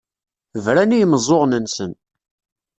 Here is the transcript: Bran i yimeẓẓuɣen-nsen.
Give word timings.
Bran 0.63 0.95
i 0.95 0.97
yimeẓẓuɣen-nsen. 0.99 1.91